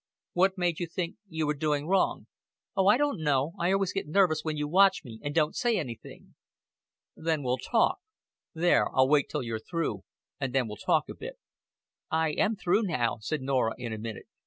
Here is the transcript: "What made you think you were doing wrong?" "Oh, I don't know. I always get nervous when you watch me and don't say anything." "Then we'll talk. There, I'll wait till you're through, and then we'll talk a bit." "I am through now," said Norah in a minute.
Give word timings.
"What 0.33 0.57
made 0.57 0.79
you 0.79 0.87
think 0.87 1.17
you 1.29 1.45
were 1.45 1.53
doing 1.53 1.85
wrong?" 1.85 2.25
"Oh, 2.75 2.87
I 2.87 2.97
don't 2.97 3.21
know. 3.21 3.51
I 3.59 3.71
always 3.71 3.93
get 3.93 4.07
nervous 4.07 4.43
when 4.43 4.57
you 4.57 4.67
watch 4.67 5.03
me 5.03 5.19
and 5.21 5.31
don't 5.35 5.55
say 5.55 5.77
anything." 5.77 6.33
"Then 7.15 7.43
we'll 7.43 7.59
talk. 7.59 7.99
There, 8.51 8.87
I'll 8.95 9.07
wait 9.07 9.29
till 9.29 9.43
you're 9.43 9.59
through, 9.59 10.03
and 10.39 10.55
then 10.55 10.67
we'll 10.67 10.77
talk 10.77 11.07
a 11.07 11.13
bit." 11.13 11.37
"I 12.09 12.31
am 12.31 12.55
through 12.55 12.81
now," 12.81 13.19
said 13.21 13.41
Norah 13.43 13.75
in 13.77 13.93
a 13.93 13.99
minute. 13.99 14.25